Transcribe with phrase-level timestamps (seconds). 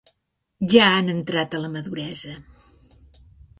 [0.73, 2.35] Ja han entrat a la maduresa.